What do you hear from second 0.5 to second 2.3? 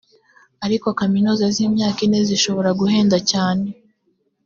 ariko kaminuza z imyaka ine